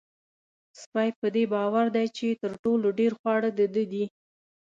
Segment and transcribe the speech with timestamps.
[0.81, 4.05] سپی په دې باور دی چې تر ټولو ډېر خواړه د ده دي.